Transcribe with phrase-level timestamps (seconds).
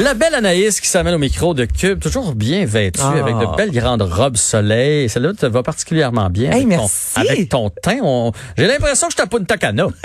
[0.00, 3.10] La belle Anaïs qui s'amène au micro de Cube, toujours bien vêtue, Ah.
[3.20, 5.08] avec de belles grandes robes soleil.
[5.08, 6.52] Celle-là te va particulièrement bien.
[6.52, 7.18] Hey, avec, ton, merci.
[7.18, 7.98] avec ton teint.
[8.02, 9.88] on- J'ai l'impression que je tape une tacana.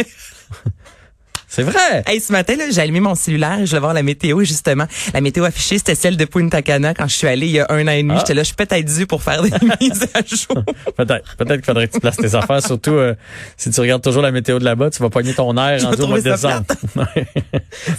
[1.56, 2.02] C'est vrai.
[2.08, 4.86] Hey, ce matin, là, j'ai allumé mon cellulaire et je voulais voir la météo, justement.
[5.14, 7.68] La météo affichée, c'était celle de Punta Cana quand je suis allée il y a
[7.70, 8.14] un an et demi.
[8.16, 8.20] Ah.
[8.22, 10.64] J'étais là, je suis peut-être dû pour faire des mises à jour.
[10.98, 11.36] Peut-être.
[11.38, 12.66] Peut-être qu'il faudrait que tu places tes affaires.
[12.66, 13.14] Surtout euh,
[13.56, 16.02] si tu regardes toujours la météo de là-bas, tu vas pogner ton air Je vais
[16.02, 16.64] au mois de décembre.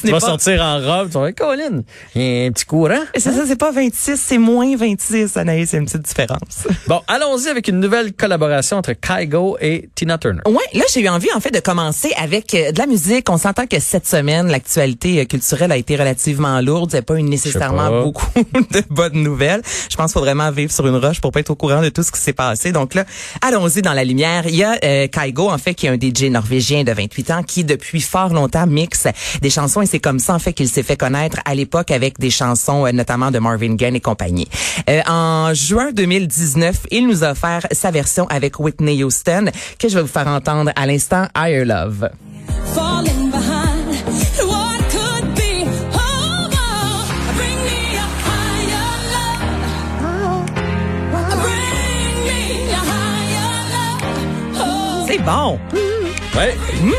[0.02, 1.10] tu vas pas- sortir en robe.
[1.12, 1.82] Tu vas dire, Colin,
[2.16, 3.04] il y a un petit courant.
[3.14, 6.66] C'est ça, c'est pas 26, c'est moins 26, Anaïs, c'est une petite différence.
[6.88, 10.40] Bon, allons-y avec une nouvelle collaboration entre Kygo et Tina Turner.
[10.44, 13.30] Ouais, là j'ai eu envie en fait de commencer avec euh, de la musique.
[13.30, 16.92] On s'entend que cette semaine, l'actualité euh, culturelle a été relativement lourde.
[16.92, 18.02] Il n'y a pas eu nécessairement pas.
[18.02, 19.60] beaucoup de bonnes nouvelles.
[19.90, 21.90] Je pense qu'il faut vraiment vivre sur une roche pour pas être au courant de
[21.90, 22.72] tout ce qui s'est passé.
[22.72, 23.04] Donc là,
[23.42, 24.44] allons-y dans la lumière.
[24.46, 27.42] Il y a euh, Kygo en fait qui est un DJ norvégien de 28 ans
[27.42, 29.08] qui depuis fort longtemps mixe
[29.42, 32.18] des chansons et c'est comme ça en fait qu'il s'est fait connaître à l'époque avec
[32.18, 34.48] des chansons euh, notamment de Marvin Gaye et compagnie.
[34.88, 39.96] Euh, en juin 2019, il nous a offert sa version avec Whitney Houston que je
[39.96, 42.08] vais vous faire entendre à l'instant Higher Love.
[42.74, 43.23] falling
[55.24, 55.58] bon.
[56.36, 56.54] Ouais.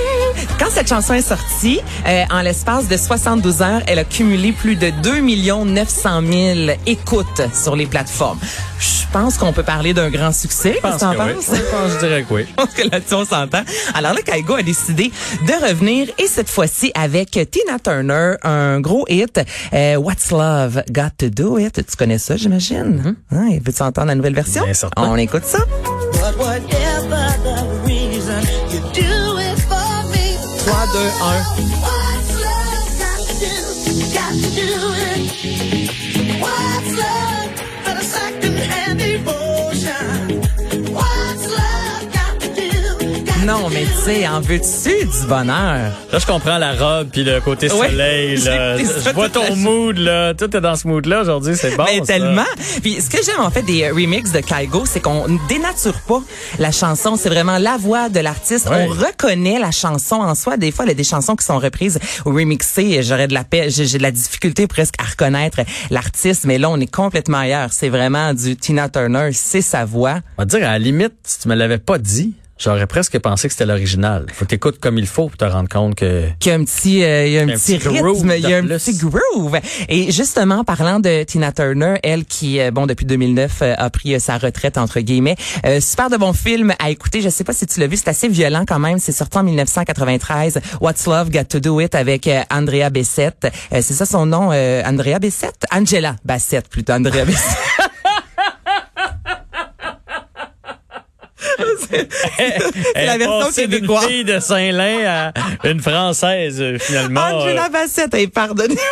[0.59, 4.76] Quand cette chanson est sortie, euh, en l'espace de 72 heures, elle a cumulé plus
[4.76, 5.22] de 2
[5.66, 6.22] 900
[6.66, 8.40] 000 écoutes sur les plateformes.
[8.80, 10.73] Je pense qu'on peut parler d'un grand succès.
[10.76, 11.34] Je pense Qu'est-ce que oui.
[11.34, 11.46] penses?
[11.52, 12.46] Je pense, je dirais que oui.
[12.50, 13.64] Je pense que là-dessus, on s'entend.
[13.94, 15.12] Alors là, Kaigo a décidé
[15.46, 19.40] de revenir et cette fois-ci avec Tina Turner, un gros hit,
[19.73, 21.73] euh, What's Love Got to Do It?
[21.76, 23.16] Tu connais ça, j'imagine?
[23.31, 24.64] Hein, Veux-tu entendre la nouvelle version?
[24.64, 24.73] Bien.
[24.98, 25.59] On écoute ça.
[26.38, 26.38] But
[30.96, 31.12] 3,
[31.58, 31.95] 2,
[43.58, 45.92] Non, mais tu sais, en veux-tu du bonheur?
[46.12, 47.90] Là, je comprends la robe puis le côté Ouais.
[47.90, 48.36] soleil.
[48.38, 48.78] Là.
[49.06, 49.98] Je vois ton mood.
[49.98, 50.34] là.
[50.34, 51.56] Tout est dans ce mood-là aujourd'hui.
[51.56, 51.86] C'est bon.
[51.86, 52.06] mais ça.
[52.06, 52.44] tellement.
[52.82, 55.98] Puis ce que j'aime en fait des euh, remixes de Kygo, c'est qu'on ne dénature
[56.02, 56.22] pas
[56.60, 57.16] la chanson.
[57.16, 58.70] C'est vraiment la voix de l'artiste.
[58.70, 58.88] Ouais.
[58.90, 60.58] On reconnaît la chanson en soi.
[60.58, 63.04] Des fois, il y a des chansons qui sont reprises ou remixées.
[63.04, 65.60] J'aurais de la paix, j'ai de la difficulté presque à reconnaître
[65.92, 66.44] l'artiste.
[66.44, 67.70] Mais là, on est complètement ailleurs.
[67.72, 69.30] C'est vraiment du Tina Turner.
[69.32, 70.20] C'est sa voix.
[70.38, 73.48] On va dire, à la limite, si tu me l'avais pas dit, j'aurais presque pensé
[73.48, 74.26] que c'était l'original.
[74.34, 76.28] Faut t'écoutes comme il faut pour te rendre compte que...
[76.40, 78.34] Qu'il y a un petit, euh, il y a un, Un petit, petit groove rythme,
[78.38, 78.78] il y a un plus.
[78.78, 79.60] petit groove.
[79.90, 84.16] Et justement, parlant de Tina Turner, elle qui, euh, bon, depuis 2009, euh, a pris
[84.16, 85.36] euh, sa retraite, entre guillemets.
[85.66, 87.22] Euh, super de bon film à écouter.
[87.22, 89.00] Je sais pas si tu l'as vu, c'est assez violent quand même.
[89.00, 90.60] C'est sorti en 1993.
[90.82, 93.48] What's Love Got to Do It avec Andrea Bessette.
[93.74, 95.66] Euh, c'est ça son nom, euh, Andrea Bessette?
[95.72, 97.58] Angela Bassett, plutôt, Andrea Bessette.
[102.96, 104.06] Elle la version québécoise.
[104.08, 105.32] fille de Saint-Lin
[105.64, 107.22] à une Française, euh, finalement.
[107.22, 108.84] Angela Bassett, hey, pardonnez-moi.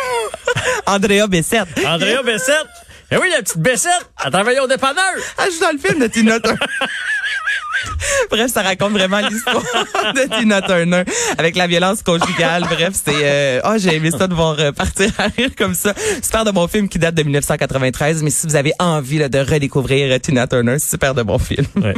[0.86, 1.68] Andrea Bessette.
[1.78, 2.66] Euh, Andrea Bessette.
[3.10, 4.10] Eh oui, la petite Bessette.
[4.24, 5.02] Elle travaillait au dépanneur.
[5.38, 6.38] Ah, je suis dans le film de Tina.
[8.30, 9.62] Bref, ça raconte vraiment l'histoire
[10.14, 11.04] de Tina Turner
[11.38, 12.64] avec la violence conjugale.
[12.64, 15.94] Bref, c'est euh, oh, j'ai aimé ça de voir euh, partir à rire comme ça.
[16.22, 19.38] Super de bon film qui date de 1993, mais si vous avez envie là, de
[19.38, 21.66] redécouvrir Tina Turner, super de bon film.
[21.76, 21.94] Ouais.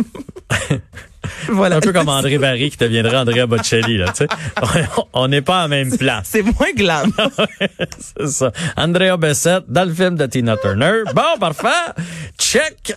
[1.49, 1.77] voilà.
[1.77, 4.29] Un peu comme André Barry qui deviendrait Andrea Bocelli, là, tu sais.
[5.13, 6.29] On n'est pas à même place.
[6.31, 7.11] C'est moins glam.
[8.19, 8.53] C'est ça.
[8.77, 11.03] Andrea Bessette dans le film de Tina Turner.
[11.15, 11.69] Bon, parfait.
[12.39, 12.95] Check.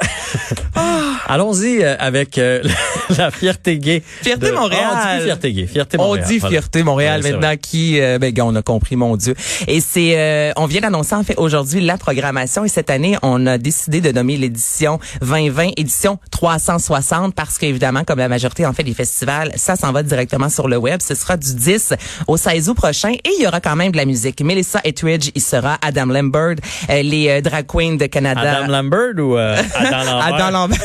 [1.28, 2.62] Allons-y euh, avec euh,
[3.18, 4.02] la fierté gay.
[4.22, 4.84] Fierté de- Montréal.
[4.92, 5.68] Ah, on dit fierté gay.
[5.68, 6.28] Fierté On Montréal.
[6.28, 6.52] dit Voilà.
[6.54, 9.36] fierté Montréal Ouais, maintenant qui euh, ben on a compris mon dieu.
[9.68, 13.46] Et c'est euh, on vient d'annoncer en fait aujourd'hui la programmation et cette année on
[13.48, 18.82] a décidé de nommer l'édition 2020 édition 360 parce qu'évidemment comme la majorité en fait
[18.82, 21.94] des festivals, ça s'en va directement sur le web, ce sera du 10
[22.26, 24.42] au 16 août prochain et il y aura quand même de la musique.
[24.42, 26.56] Melissa Etheridge il sera Adam Lambert,
[26.90, 28.64] euh, les euh, drag queens de Canada.
[28.64, 30.34] Adam Lambert ou euh, Adam Lambert?
[30.34, 30.80] Adam Lambert.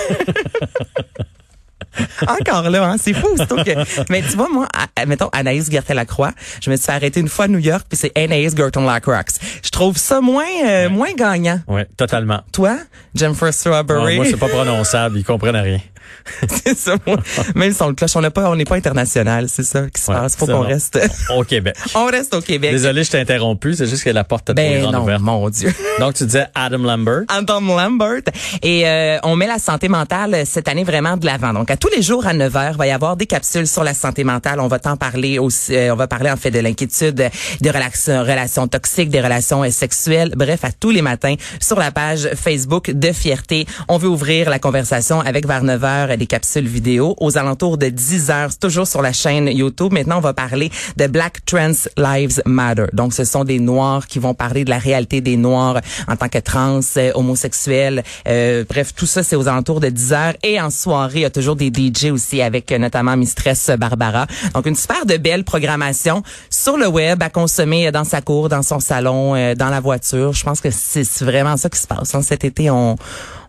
[2.26, 3.29] Encore là, hein, c'est fou.
[3.37, 4.67] que- Mais tu vois, moi,
[4.97, 8.17] à- mettons Anaïs Gertin-Lacroix, je me suis arrêter une fois à New York, puis c'est
[8.19, 9.23] Anaïs Gertin-Lacroix.
[9.62, 11.61] Je trouve ça moins euh, moins gagnant.
[11.69, 12.41] Ouais, totalement.
[12.53, 12.79] Toi,
[13.15, 14.17] Jennifer Strawberry.
[14.17, 15.19] moi, c'est pas prononçable.
[15.19, 15.79] Ils comprennent rien.
[16.65, 16.97] c'est ça.
[17.06, 17.17] moi.
[17.55, 20.01] Même si on le cloche, on n'est pas, on n'est pas international, c'est ça qui
[20.01, 20.37] se Ouais, passe.
[20.37, 20.99] Faut qu'on reste,
[21.35, 21.77] Au Québec.
[21.95, 22.71] on reste au Québec.
[22.71, 23.75] Désolé, je t'ai interrompu.
[23.75, 25.21] C'est juste que la porte trop Ben non, ouverte.
[25.23, 25.73] mon Dieu.
[26.01, 27.23] Donc, tu disais Adam Lambert.
[27.29, 28.23] Adam Lambert.
[28.62, 31.53] Et euh, on met la santé mentale euh, cette année vraiment de l'avant.
[31.53, 33.85] Donc, à tous les jours à 9 heures, il va y avoir des capsules sur
[33.85, 34.61] la santé mentale.
[34.61, 35.75] On va t'en parler aussi.
[35.75, 37.31] euh, on va parler en fait de l'inquiétude,
[37.61, 40.33] des relations, relations toxiques, des relations euh, sexuelles.
[40.37, 43.67] Bref, à tous les matins sur la page Facebook de Fierté.
[43.89, 47.14] On veut ouvrir la conversation avec vers 9 heures euh, des capsules vidéo.
[47.20, 49.93] Aux alentours de 10 heures, toujours sur la chaîne YouTube.
[49.93, 52.87] Maintenant, on va parler de Black Trans Lives Matter.
[52.93, 56.29] Donc, ce sont des Noirs qui vont parler de la réalité des Noirs en tant
[56.29, 58.02] que trans, euh, homosexuels.
[58.29, 60.35] Euh, bref, tout ça, c'est aux alentours de 10 heures.
[60.43, 64.26] Et en soirée, il y a toujours des DJ aussi avec euh, notamment Mistress Barbara.
[64.55, 68.49] Donc, une super de belle programmation sur le web à consommer euh, dans sa cour,
[68.49, 70.32] dans son salon, euh, dans la voiture.
[70.32, 72.14] Je pense que c'est c'est vraiment ça qui se passe.
[72.14, 72.23] hein.
[72.23, 72.96] Cet été, on,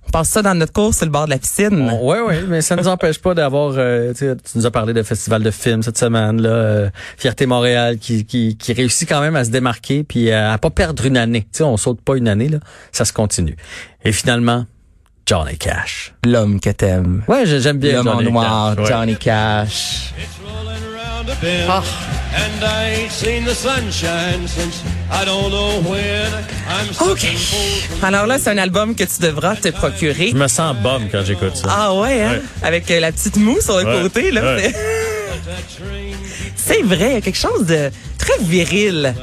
[0.08, 1.92] on passe ça dans notre cours sur le bord de la piscine.
[2.02, 3.74] Oui, oui, mais ça ne nous empêche pas d'avoir.
[3.78, 6.90] euh, tu sais, tu nous as parlé de festival de films cette semaine, là, euh,
[7.18, 10.70] Fierté Montréal, qui, qui, qui réussit quand même à se démarquer puis à, à pas
[10.70, 11.42] perdre une année.
[11.42, 12.60] Tu sais, on saute pas une année là,
[12.92, 13.56] ça se continue.
[14.04, 14.66] Et finalement,
[15.26, 16.14] Johnny Cash.
[16.24, 17.24] L'homme que t'aimes.
[17.28, 18.86] Ouais, j'ai- j'aime bien L'homme en noir, Cash.
[18.86, 18.92] ouais.
[18.92, 20.14] Johnny Cash.
[20.20, 20.38] It's
[27.02, 27.26] OK.
[28.04, 30.30] Alors là, c'est un album que tu devras te procurer.
[30.32, 31.68] Je me sens bum quand j'écoute ça.
[31.70, 32.32] Ah ouais, hein?
[32.34, 32.42] Ouais.
[32.64, 34.56] Avec euh, la petite moue sur le Ouais, côté, là.
[34.56, 34.74] ouais.
[36.56, 39.14] C'est vrai, il y a quelque chose de très viril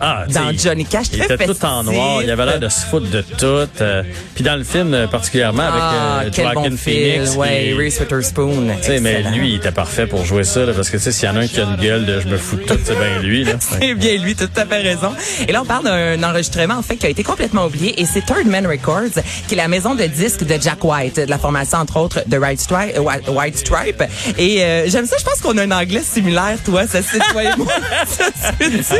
[0.00, 1.06] Ah, dans Johnny Cash.
[1.12, 3.68] Il était tout en noir, il avait l'air de se foutre de tout.
[3.80, 4.02] euh,
[4.34, 7.28] puis dans le film euh, particulièrement avec Ah, euh, Joaquin bon Phoenix.
[7.30, 7.38] film.
[7.40, 8.68] Ouais, qui- Reese Witherspoon.
[8.80, 11.12] Tu sais, mais lui, il était parfait pour jouer ça, là, parce que tu sais,
[11.12, 12.78] s'il y en a un qui a une gueule de je me fous de tout,
[12.84, 13.44] c'est bien lui.
[13.44, 13.52] Là.
[13.80, 15.12] C'est bien lui, tu as tout à fait raison.
[15.46, 18.00] Et là, on parle d'un enregistrement, en fait, qui a été complètement oublié.
[18.00, 21.30] Et c'est Third Man Records, qui est la maison de disques de Jack White, de
[21.30, 22.96] la formation, entre autres, de White Stripe.
[22.96, 24.02] euh, White- White Stripe.
[24.38, 26.86] Et euh, j'aime ça, je pense qu'on a un anglais similaire, toi.
[26.86, 27.66] Ça, c'est toi et moi.
[28.08, 28.96] Ça,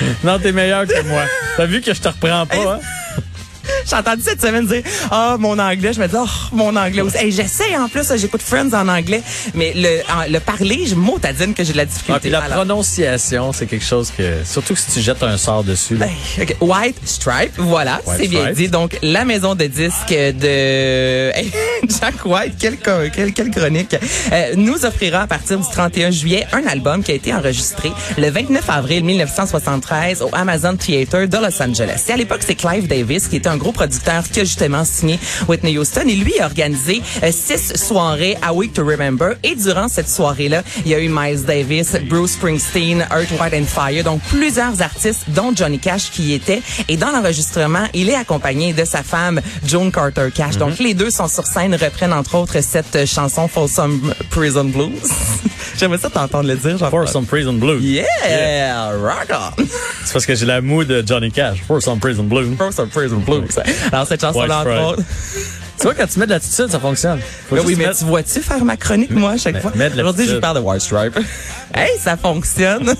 [0.24, 1.22] non, t'es meilleur que moi.
[1.56, 2.80] T'as vu que je te reprends pas, hein?
[3.88, 7.16] J'ai entendu cette semaine dire ah mon anglais je me dis oh mon anglais aussi
[7.18, 9.22] hey, j'essaie en plus j'écoute Friends en anglais
[9.54, 12.38] mais le en- le parler je motadine que j'ai de la Ah, difficulté puis la
[12.42, 14.42] Alors, prononciation, c'est quelque chose que...
[14.44, 16.06] Surtout que si tu jettes un sort dessus, là.
[16.40, 16.56] OK.
[16.60, 18.68] White Stripe, voilà, c'est bien dit.
[18.68, 21.50] Donc, la maison de disques de Hey,
[22.00, 23.96] Jack White, quelle, quelle, quelle chronique,
[24.32, 28.30] euh, nous offrira à partir du 31 juillet un album qui a été enregistré le
[28.30, 32.04] 29 avril 1973 au Amazon Theater de Los Angeles.
[32.08, 35.18] Et à l'époque, c'est Clive Davis qui était un gros producteur qui a justement signé
[35.48, 36.02] Whitney Houston.
[36.08, 39.34] Et lui a organisé euh, six soirées à Week to Remember.
[39.42, 43.66] Et durant cette soirée-là, il y a eu Miles Davis, Bruce Springsteen, Earth, White and
[43.66, 46.62] Fire, donc plusieurs artistes dont Johnny Cash qui y était.
[46.88, 50.56] Et dans l'enregistrement, il est accompagné de sa femme Joan Carter Cash.
[50.56, 54.90] Donc les deux sont sur scène, reprennent entre autres cette chanson Folsom Prison Blues.
[55.78, 57.82] J'aimerais ça t'entendre le dire, jean For some prison blues.
[57.82, 59.64] Yeah, rock on.
[60.04, 61.62] C'est parce que j'ai la moue de Johnny Cash.
[61.66, 62.48] For some prison blues.
[62.56, 63.58] Folsom Prison Blues.
[63.92, 65.02] Alors cette chanson là entre autres.
[65.76, 67.18] Tu vois, quand tu mets de l'attitude, ça fonctionne.
[67.48, 69.72] Faut Ben oui, mais mettre- tu vois-tu faire ma chronique, moi, à chaque Mais- fois?
[69.98, 71.18] Aujourd'hui, je parle de White Stripe.
[71.74, 72.94] hey, ça fonctionne!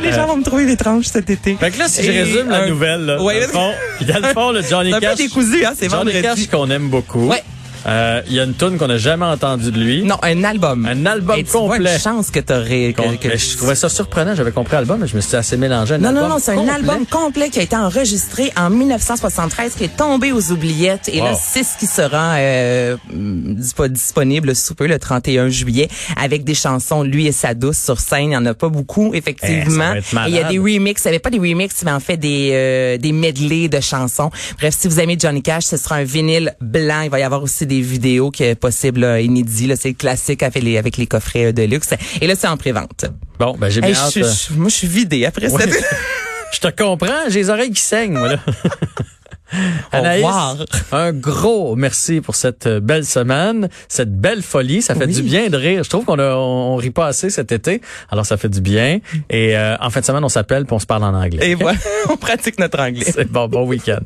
[0.00, 1.56] Les gens vont me trouver étrange cet été.
[1.56, 4.34] Fait que là, si je résume la nouvelle, là, Ouais, dans, le fond, dans le
[4.34, 5.16] fond, le Johnny C'est un peu Cash...
[5.18, 6.22] décousu, hein, c'est Johnny.
[6.22, 7.26] Cash qu'on aime beaucoup.
[7.26, 7.42] Ouais.
[7.86, 10.02] Euh, Il y a une tune qu'on n'a jamais entendue de lui.
[10.02, 10.86] Non, un album.
[10.86, 11.94] Un album Et tu vois complet.
[11.94, 12.92] une chance que t'aurais...
[12.96, 14.34] que- Qu'on- que- mais je trouvais ça surprenant.
[14.34, 15.94] J'avais compris l'album, mais je me suis assez mélangé.
[15.94, 16.72] Un Non, non, album non, c'est un complet.
[16.74, 21.08] album complet qui a été enregistré en 1973, qui est tombé aux oubliettes.
[21.12, 21.38] Et là, Wow.
[21.40, 25.88] c'est ce qui sera euh, dis- disponible sous peu, le 31 juillet,
[26.20, 28.24] avec des chansons, lui et sa douce sur scène.
[28.24, 29.94] Il n'y en a pas beaucoup, effectivement.
[29.96, 31.02] Eh, il y a des remixes.
[31.04, 34.30] Il n'y avait pas des remixes, mais en fait des, euh, des medleys de chansons.
[34.58, 37.00] Bref, si vous aimez Johnny Cash, ce sera un vinyle blanc.
[37.04, 39.66] Il va y avoir aussi des vidéos qui est possible, là, inédits.
[39.68, 39.76] là.
[39.76, 41.90] C'est classique avec les, avec les coffrets euh, de luxe.
[42.20, 43.06] Et là, c'est en prévente.
[43.38, 44.12] Bon, ben j'ai bien Hey, hâte.
[44.14, 45.62] je, je- moi, je suis vidée après Ouais.
[45.62, 45.84] cette...
[46.52, 48.38] Je te comprends, j'ai les oreilles qui saignent, moi, là.
[49.92, 50.24] Anaïs,
[50.92, 54.80] un gros merci pour cette euh, belle semaine, cette belle folie.
[54.82, 55.12] Ça fait Oui.
[55.14, 55.82] du bien de rire.
[55.84, 57.80] Je trouve qu'on a, on, on rit pas assez cet été.
[58.10, 58.98] Alors, ça fait du bien.
[59.28, 61.50] Et euh, en fin de semaine, on s'appelle puis on se parle en anglais.
[61.50, 63.06] Et voilà, on pratique notre anglais.
[63.12, 63.98] C'est bon, bon week-end.